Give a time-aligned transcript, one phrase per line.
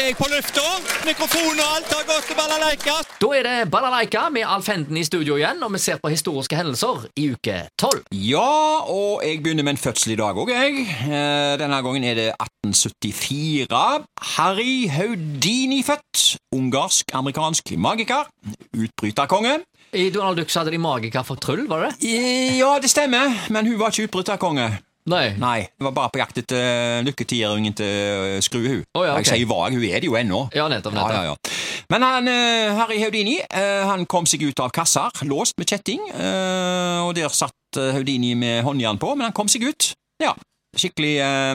[0.00, 0.62] er jeg på lufta.
[1.06, 2.94] Mikrofon og alt har gått til balalaika.
[3.22, 6.56] Da er det Balalaika med Alf Henden i studio igjen, og vi ser på historiske
[6.58, 8.02] hendelser i uke 12.
[8.12, 10.84] Ja, og jeg begynner med en fødsel i dag òg, jeg.
[11.06, 14.04] Eh, Denne gangen er det 1874.
[14.36, 16.36] Harry Houdini født.
[16.56, 18.28] Ungarsk-amerikansk magiker.
[18.76, 19.58] Utbryterkonge.
[19.96, 22.10] I Donald Duck så hadde de magiker for tryll, var det?
[22.58, 24.68] Ja, det stemmer, men hun var ikke utbryterkonge.
[25.06, 25.36] Nei.
[25.38, 28.80] Nei, Jeg var bare på jakt etter lykketider og ingen til eh, skrue, hun.
[28.98, 29.22] Å, ja, ok.
[29.22, 30.40] Jeg sier var, hun er det jo ennå.
[30.56, 31.14] Ja, nettopp, nettopp.
[31.14, 31.84] Ja, ja, ja.
[31.94, 36.02] Men han, eh, Harry Houdini eh, han kom seg ut av kasser, låst med kjetting,
[36.10, 39.92] eh, og der satt eh, Houdini med håndjern på, men han kom seg ut.
[40.22, 40.34] Ja,
[40.76, 41.54] skikkelig eh,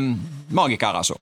[0.55, 1.19] magiker, altså.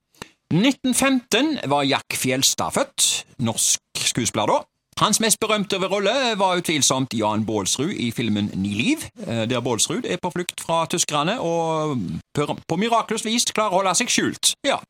[0.53, 3.09] 1915 var Jack Fjelstad født,
[3.45, 4.61] norsk skuespiller da.
[4.99, 10.03] Hans mest berømte rolle var utvilsomt Jan Baalsrud i filmen Ni liv, eh, der Baalsrud
[10.03, 11.95] er på flukt fra tyskerne og
[12.35, 14.51] på på mirakuløst vis klarer å holde seg skjult.
[14.67, 14.81] Ja.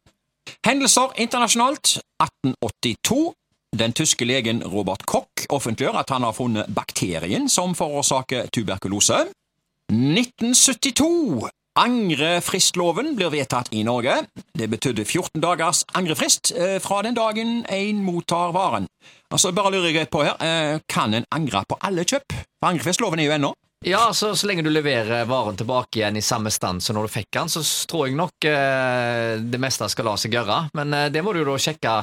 [0.65, 3.33] Hendelser internasjonalt 1882.
[3.77, 9.27] Den tyske legen Robert Koch offentliggjør at han har funnet bakterien som forårsaker tuberkulose.
[9.93, 11.49] 1972.
[11.79, 14.17] Angrefristloven blir vedtatt i Norge.
[14.51, 18.89] Det betydde 14 dagers angrefrist eh, fra den dagen en mottar varen.
[19.31, 22.35] Altså, bare lurer jeg på her, eh, Kan en angre på alle kjøp?
[22.59, 23.53] For Angrefristloven er jo ennå.
[23.85, 27.11] Ja, så, så lenge du leverer varen tilbake igjen i samme stand som når du
[27.13, 30.57] fikk den, så tror jeg nok eh, det meste skal la seg gjøre.
[30.75, 31.93] Men eh, det må du jo da sjekke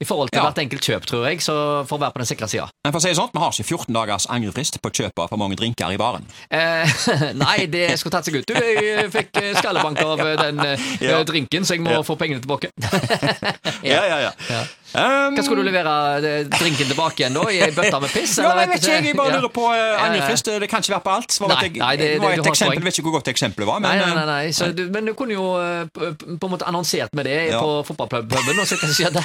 [0.00, 0.46] i forhold til Ja.
[0.46, 2.70] hvert enkelt kjøp, tror jeg, så for å være på den sikre sida.
[2.86, 5.28] Men for å si det sånn, vi har ikke 14 dagers angrefrist på kjøp av
[5.34, 6.24] for mange drinker i baren.
[6.48, 6.96] Eh,
[7.44, 8.48] nei, det skulle tatt seg ut.
[8.48, 11.20] Du, jeg fikk eh, skallebank av eh, den eh, Ja.
[11.28, 12.00] drinken, så jeg må Ja.
[12.06, 12.72] få pengene tilbake.
[13.86, 14.64] Ja, ja, ja.
[14.94, 15.92] Um, Hva skal du levere
[16.22, 17.42] eh, drinken tilbake igjen, da?
[17.50, 18.36] I ei bøtte med piss?
[18.38, 20.04] Ja, eller jeg vet ikke, jeg bare lurer på eh, Ja, ja.
[20.06, 20.50] angrefrist.
[20.62, 21.36] Det kan ikke være på alt.
[21.42, 23.66] Var, Nei, et, nei, det- det var et eksempel, jeg vet ikke hvor godt eksempelet
[23.68, 24.52] var, men nei, nei, nei, nei.
[24.56, 27.60] Så du, men du kunne jo eh, på en måte annonsert med det Ja.
[27.60, 29.24] på fotballpuben, og så hva skjedde.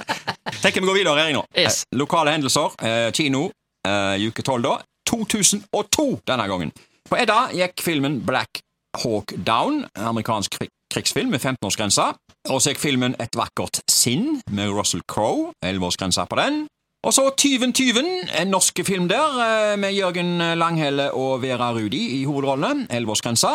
[0.64, 1.44] tenker vi går videre her nå.
[1.56, 1.84] Yes.
[1.92, 2.74] Eh, Lokale hendelser.
[2.82, 3.50] Eh, kino
[3.86, 4.78] eh, i uke 12 da.
[5.10, 6.72] 2002 denne gangen.
[7.08, 8.62] På Edda gikk filmen Black
[9.02, 10.56] Hawk Down, amerikansk
[10.94, 12.12] krigsfilm med 15-årsgrense.
[12.52, 16.66] Og så gikk filmen Et vakkert sinn med Russell Crowe, 11-årsgrense på den.
[17.04, 18.08] Og så Tyven tyven,
[18.40, 23.52] en norsk film der, eh, med Jørgen Langhelle og Vera Rudi i hovedrollene, 11-årsgrense.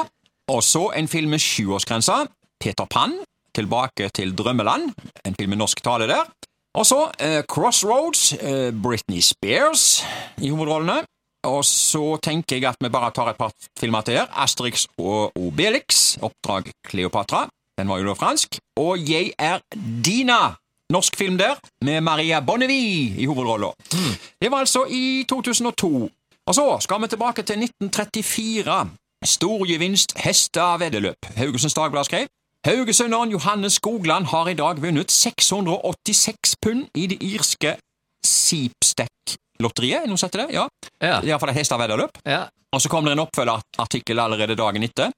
[0.50, 2.28] Og så en film med 7-årsgrense,
[2.62, 3.14] Peter Pan,
[3.56, 4.94] Tilbake til drømmeland,
[5.26, 6.30] en film med norsk tale der.
[6.78, 10.04] Og så eh, Crossroads, eh, Britney Spears
[10.38, 11.04] i hovedrollene.
[11.48, 14.28] Og så tenker jeg at vi bare tar et par filmer til her.
[14.36, 17.48] Asterix og Obelix, Oppdrag Kleopatra.
[17.80, 18.60] Den var jo da fransk.
[18.78, 19.62] Og Jeg er
[20.06, 20.40] Dina,
[20.92, 23.72] norsk film der, med Maria Bonnevie i hovedrollen.
[24.42, 26.10] Det var altså i 2002.
[26.48, 28.90] Og så skal vi tilbake til 1934.
[29.26, 31.26] Storgevinst hesteveddeløp.
[31.38, 32.28] Haugesunds Dagblad skrev.
[32.66, 37.78] Haugesunderen Johannes Skogland har i dag vunnet 686 pund i det irske
[38.26, 40.02] Seepstack-lotteriet.
[40.02, 40.56] Er det noe som heter det?
[40.58, 40.66] Ja.
[41.00, 41.20] Ja.
[41.22, 42.20] Det er iallfall et hesteveddeløp.
[42.28, 42.42] Ja.
[42.76, 45.14] Og så kom det en oppfølgerartikkel allerede dagen etter.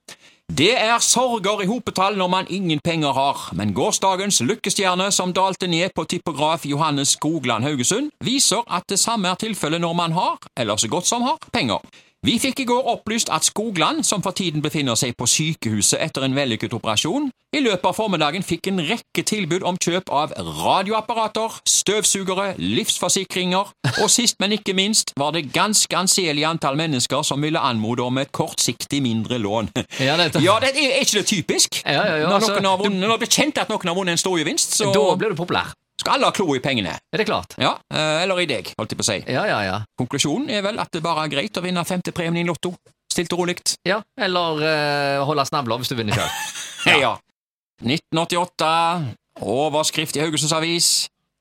[0.57, 5.69] Det er sorger i hopetall når man ingen penger har, men gårsdagens lykkestjerne som dalte
[5.71, 10.35] ned på typograf Johannes Skogland Haugesund, viser at det samme er tilfellet når man har,
[10.59, 11.79] eller så godt som har, penger.
[12.21, 16.21] Vi fikk i går opplyst at Skogland, som for tiden befinner seg på sykehuset etter
[16.21, 21.57] en vellykket operasjon, i løpet av formiddagen fikk en rekke tilbud om kjøp av radioapparater,
[21.65, 27.57] støvsugere, livsforsikringer, og sist, men ikke minst, var det ganske anselig antall mennesker som ville
[27.57, 29.73] anmode om et kortsiktig mindre lån.
[29.97, 30.45] Ja, nettopp.
[30.45, 31.81] Ja, det er, er ikke det typisk?
[31.81, 33.97] Ja, ja, ja, når, altså, noen har vunnet, når det blir kjent at noen har
[33.97, 35.73] vunnet en storgevinst, så Da blir du populær.
[36.01, 36.95] Skal alle ha klo i pengene.
[37.13, 37.55] Er det klart?
[37.61, 39.19] Ja, eh, eller i deg, holdt jeg på å si.
[39.29, 39.77] Ja, ja, ja.
[39.99, 42.73] Konklusjonen er vel at det bare er greit å vinne femtepremien i Lotto.
[43.11, 43.57] Stilt og rolig.
[43.87, 43.99] ja.
[44.17, 46.31] Eller uh, holde snabla hvis du vinner sjøl.
[47.01, 47.11] Ja.
[47.85, 48.69] 1988.
[49.41, 50.87] Overskrift i Haugesunds Avis.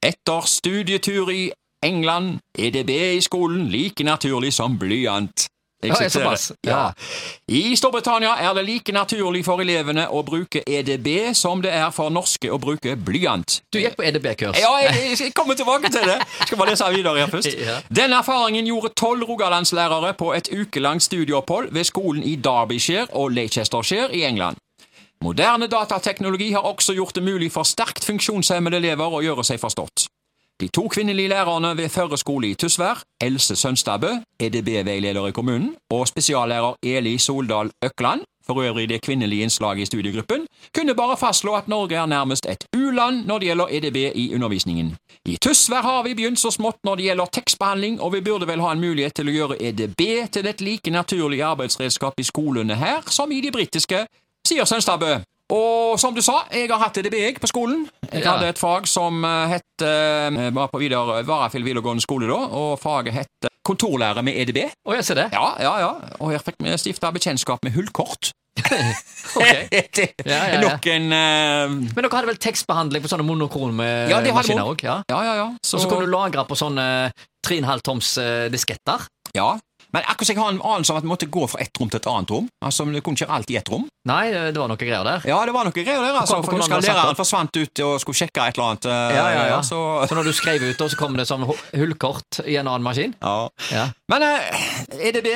[0.05, 1.51] Etter studietur i
[1.85, 5.47] England, EDB i skolen like naturlig som blyant.
[5.83, 5.97] Jeg
[6.67, 6.93] Ja, Ja.
[7.49, 12.11] I Storbritannia er det like naturlig for elevene å bruke EDB som det er for
[12.11, 13.63] norske å bruke blyant.
[13.73, 14.61] Du gikk på EDB-kurs.
[14.61, 16.19] Ja, jeg, jeg kommer tilbake til det.
[16.47, 17.57] Skal bare lese videre her først.
[17.57, 17.79] Ja.
[17.89, 24.13] Denne erfaringen gjorde tolv rogalandslærere på et ukelangt studieopphold ved skolen i Derbyshire og Leicestershire
[24.13, 24.61] i England.
[25.25, 30.10] Moderne datateknologi har også gjort det mulig for sterkt funksjonshemmede elever å gjøre seg forstått.
[30.61, 34.09] De to kvinnelige lærerne ved Førre skole i Tysvær, Else Sønstadbø,
[34.41, 40.47] EDB-veileder i kommunen, og spesiallærer Eli Soldal Økland, for øvrig det kvinnelige innslaget i studiegruppen,
[40.77, 44.97] kunne bare fastslå at Norge er nærmest et u-land når det gjelder EDB i undervisningen.
[45.27, 48.61] I Tysvær har vi begynt så smått når det gjelder tekstbehandling, og vi burde vel
[48.61, 50.03] ha en mulighet til å gjøre EDB
[50.33, 54.07] til et like naturlig arbeidsredskap i skolene her som i de britiske,
[54.49, 55.21] sier Sønstabø.
[55.51, 57.89] Og som du sa, jeg har hatt EDB jeg på skolen.
[58.11, 58.37] Jeg Ja.
[58.37, 62.79] hadde et fag som uh, het uh, Var på videre, Varafjell videregående skole da, og
[62.83, 64.65] faget het kontorlære med EDB.
[64.89, 65.29] Å, jeg ser det.
[65.35, 65.91] Ja, ja, ja.
[66.21, 68.33] Og her fikk stifta bekjentskap med hullkort.
[69.31, 69.47] Ok.
[69.95, 70.61] det Ja, ja, ja.
[70.65, 71.71] Nok en uh...
[71.71, 74.83] Men dere hadde vel tekstbehandling på sånne monokrome Ja, maskiner òg?
[74.85, 74.97] Ja.
[75.11, 75.49] Ja, ja, ja.
[75.55, 76.87] Og så kunne du lagre på sånne
[77.47, 79.07] 3,5 toms uh, disketter.
[79.37, 79.53] Ja.
[79.93, 81.89] Men akkurat som jeg har en anelse om at vi måtte gå fra ett rom
[81.91, 82.49] til et annet rom.
[82.65, 83.89] Altså, Vi kunne ikke alt i ett rom.
[84.09, 85.25] Nei, det var noe greier der.
[85.29, 86.15] Ja, det var noe greier der.
[86.21, 86.39] altså.
[86.45, 88.87] For husker Læreren forsvant ut og skulle sjekke et eller annet.
[88.87, 89.61] eh, Ja, ja, ja.
[89.67, 91.43] Så, Så når du skrev ut, så kom det som
[91.75, 93.15] hullkort i en annen maskin?
[93.23, 93.49] ja.
[93.71, 93.89] Ja.
[94.09, 95.27] Men eh, EDB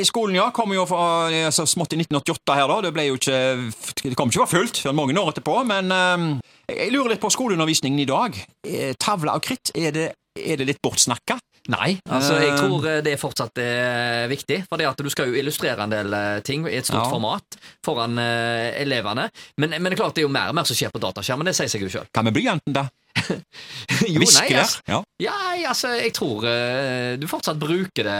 [0.00, 2.80] i skolen, ja, kom jo fra eh, så smått i 1988 her, da.
[2.86, 3.72] Det ble jo ikke
[4.02, 7.30] Det kom ikke for fullt før mange år etterpå, men eh, jeg lurer litt på
[7.34, 8.38] skoleundervisningen i dag.
[8.66, 10.08] Eh, Tavle og kritt, er det,
[10.38, 11.38] er det litt bortsnakka?
[11.72, 12.58] Nei, altså jeg Eh.
[12.60, 14.66] tror det det fortsatt er viktig.
[14.68, 17.10] For det at du skal jo illustrere en del eh, ting i et stort Ja.
[17.10, 19.30] format foran eh, elevene.
[19.56, 21.46] Men, men det er klart det er jo mer og mer som skjer på dataskjermen,
[21.48, 22.06] det sier seg jo sjøl.
[22.12, 22.84] Hva med blyanten, da?
[24.14, 24.98] Jo, nei, altså, Ja.
[25.22, 25.34] ja,
[25.70, 28.16] altså, jeg tror uh, du fortsatt bruker det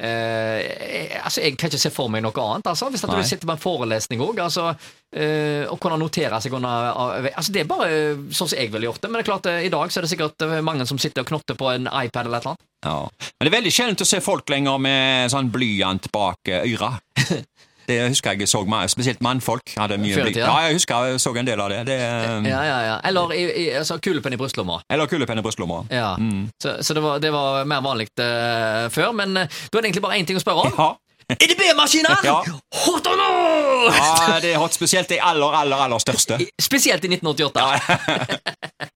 [0.00, 2.70] uh, Altså, Jeg kan ikke se for meg noe annet.
[2.72, 3.20] altså, Hvis at Nei.
[3.20, 4.74] du sitter på en forelesning òg, altså,
[5.10, 7.86] Uh, og kunne notere seg under altså, Det er bare
[8.30, 9.08] sånn som jeg ville gjort det.
[9.10, 11.58] Men det er klart, i dag så er det sikkert mange som sitter og knotter
[11.58, 12.68] på en iPad eller et eller annet.
[12.86, 13.26] Ja.
[13.34, 16.92] Men det er veldig sjelden å se folk lenger med sånn blyant bak øra.
[17.88, 20.46] Det husker jeg så meg, spesielt mannfolk hadde mye Før i tida?
[20.46, 21.80] Ja, jeg husker jeg så en del av det.
[21.88, 22.96] det eh, Ja, ja, ja.
[23.08, 24.80] Eller i, i, altså, kulepenn i brystlomma.
[24.90, 25.84] Eller kulepenn i brystlomma.
[25.90, 26.14] Ja.
[26.20, 26.48] Mm.
[26.62, 29.14] Så, så det, var, det var mer vanlig uh, før.
[29.16, 30.76] Men uh, da er det egentlig bare én ting å spørre om.
[30.78, 30.92] Ja.
[31.30, 32.24] EDB-maskiner!
[32.26, 32.40] Ja.
[32.86, 33.94] Hot or not?
[33.94, 36.40] ja, det er hot spesielt de aller, aller, aller største.
[36.58, 38.40] Spesielt i 1988.